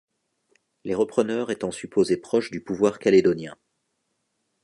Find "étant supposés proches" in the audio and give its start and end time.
1.51-2.49